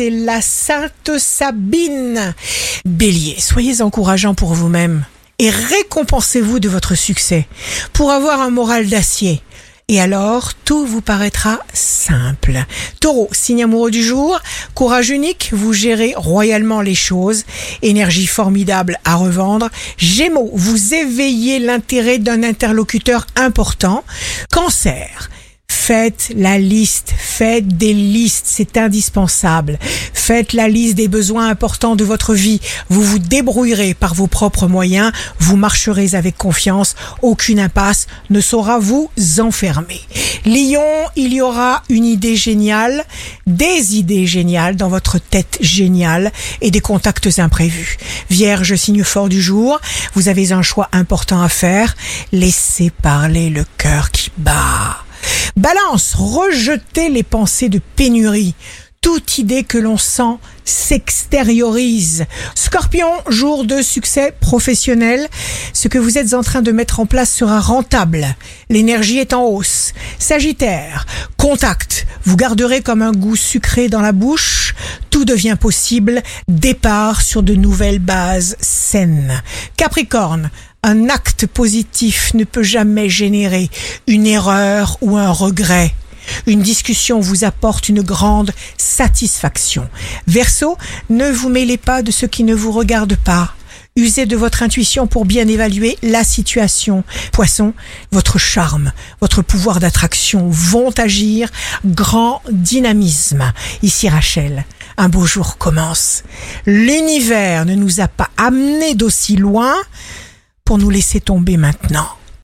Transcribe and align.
c'est 0.00 0.08
la 0.08 0.40
Sainte 0.40 1.18
Sabine. 1.18 2.34
Bélier, 2.86 3.36
soyez 3.38 3.82
encourageant 3.82 4.32
pour 4.32 4.54
vous-même 4.54 5.04
et 5.38 5.50
récompensez-vous 5.50 6.58
de 6.58 6.70
votre 6.70 6.94
succès 6.94 7.46
pour 7.92 8.10
avoir 8.10 8.40
un 8.40 8.48
moral 8.48 8.88
d'acier. 8.88 9.42
Et 9.88 10.00
alors, 10.00 10.54
tout 10.64 10.86
vous 10.86 11.02
paraîtra 11.02 11.58
simple. 11.74 12.64
Taureau, 13.00 13.28
signe 13.32 13.64
amoureux 13.64 13.90
du 13.90 14.02
jour, 14.02 14.40
courage 14.74 15.10
unique, 15.10 15.50
vous 15.52 15.74
gérez 15.74 16.14
royalement 16.16 16.80
les 16.80 16.94
choses, 16.94 17.44
énergie 17.82 18.26
formidable 18.26 18.96
à 19.04 19.16
revendre. 19.16 19.68
Gémeaux, 19.98 20.50
vous 20.54 20.94
éveillez 20.94 21.58
l'intérêt 21.58 22.16
d'un 22.16 22.42
interlocuteur 22.42 23.26
important. 23.36 24.02
Cancer, 24.50 25.28
Faites 25.90 26.30
la 26.36 26.56
liste, 26.56 27.12
faites 27.18 27.66
des 27.66 27.92
listes, 27.92 28.46
c'est 28.46 28.76
indispensable. 28.76 29.76
Faites 30.14 30.52
la 30.52 30.68
liste 30.68 30.94
des 30.94 31.08
besoins 31.08 31.48
importants 31.48 31.96
de 31.96 32.04
votre 32.04 32.32
vie. 32.32 32.60
Vous 32.90 33.02
vous 33.02 33.18
débrouillerez 33.18 33.94
par 33.94 34.14
vos 34.14 34.28
propres 34.28 34.68
moyens, 34.68 35.10
vous 35.40 35.56
marcherez 35.56 36.14
avec 36.14 36.38
confiance, 36.38 36.94
aucune 37.22 37.58
impasse 37.58 38.06
ne 38.30 38.40
saura 38.40 38.78
vous 38.78 39.10
enfermer. 39.40 40.00
Lion, 40.46 40.86
il 41.16 41.34
y 41.34 41.40
aura 41.40 41.82
une 41.88 42.04
idée 42.04 42.36
géniale, 42.36 43.04
des 43.48 43.96
idées 43.96 44.28
géniales 44.28 44.76
dans 44.76 44.88
votre 44.88 45.18
tête 45.18 45.58
géniale 45.60 46.30
et 46.60 46.70
des 46.70 46.80
contacts 46.80 47.40
imprévus. 47.40 47.98
Vierge, 48.30 48.76
signe 48.76 49.02
fort 49.02 49.28
du 49.28 49.42
jour, 49.42 49.80
vous 50.14 50.28
avez 50.28 50.52
un 50.52 50.62
choix 50.62 50.88
important 50.92 51.42
à 51.42 51.48
faire. 51.48 51.96
Laissez 52.30 52.90
parler 52.90 53.50
le 53.50 53.64
cœur 53.76 54.12
qui 54.12 54.30
bat. 54.38 54.99
Balance, 55.56 56.14
rejetez 56.16 57.08
les 57.08 57.22
pensées 57.22 57.68
de 57.68 57.80
pénurie. 57.96 58.54
Toute 59.00 59.38
idée 59.38 59.64
que 59.64 59.78
l'on 59.78 59.96
sent 59.96 60.36
s'extériorise. 60.64 62.26
Scorpion, 62.54 63.10
jour 63.28 63.64
de 63.64 63.80
succès 63.80 64.34
professionnel. 64.40 65.26
Ce 65.72 65.88
que 65.88 65.98
vous 65.98 66.18
êtes 66.18 66.34
en 66.34 66.42
train 66.42 66.60
de 66.60 66.70
mettre 66.70 67.00
en 67.00 67.06
place 67.06 67.32
sera 67.32 67.60
rentable. 67.60 68.26
L'énergie 68.68 69.18
est 69.18 69.32
en 69.32 69.44
hausse. 69.44 69.94
Sagittaire, 70.18 71.06
contact. 71.38 72.06
Vous 72.24 72.36
garderez 72.36 72.82
comme 72.82 73.00
un 73.00 73.12
goût 73.12 73.36
sucré 73.36 73.88
dans 73.88 74.02
la 74.02 74.12
bouche. 74.12 74.74
Tout 75.08 75.24
devient 75.24 75.56
possible. 75.58 76.22
Départ 76.48 77.22
sur 77.22 77.42
de 77.42 77.54
nouvelles 77.54 78.00
bases 78.00 78.56
saines. 78.60 79.42
Capricorne, 79.78 80.50
un 80.82 81.08
acte 81.08 81.46
positif 81.46 82.32
ne 82.34 82.44
peut 82.44 82.62
jamais 82.62 83.08
générer 83.08 83.70
une 84.06 84.26
erreur 84.26 84.96
ou 85.00 85.16
un 85.16 85.30
regret. 85.30 85.94
Une 86.46 86.62
discussion 86.62 87.20
vous 87.20 87.44
apporte 87.44 87.88
une 87.88 88.02
grande 88.02 88.52
satisfaction. 88.76 89.88
Verseau, 90.26 90.76
ne 91.08 91.30
vous 91.30 91.48
mêlez 91.48 91.76
pas 91.76 92.02
de 92.02 92.10
ce 92.10 92.26
qui 92.26 92.44
ne 92.44 92.54
vous 92.54 92.72
regarde 92.72 93.16
pas. 93.16 93.54
Usez 93.96 94.24
de 94.24 94.36
votre 94.36 94.62
intuition 94.62 95.06
pour 95.08 95.24
bien 95.24 95.48
évaluer 95.48 95.98
la 96.02 96.22
situation. 96.22 97.02
Poisson, 97.32 97.74
votre 98.12 98.38
charme, 98.38 98.92
votre 99.20 99.42
pouvoir 99.42 99.80
d'attraction 99.80 100.48
vont 100.48 100.92
agir. 100.96 101.50
Grand 101.84 102.40
dynamisme. 102.50 103.52
Ici 103.82 104.08
Rachel, 104.08 104.64
un 104.96 105.08
beau 105.08 105.26
jour 105.26 105.58
commence. 105.58 106.22
L'univers 106.66 107.64
ne 107.66 107.74
nous 107.74 108.00
a 108.00 108.06
pas 108.06 108.30
amenés 108.36 108.94
d'aussi 108.94 109.36
loin 109.36 109.74
pour 110.70 110.78
nous 110.78 110.88
laisser 110.88 111.20
tomber 111.20 111.56
maintenant. 111.56 112.06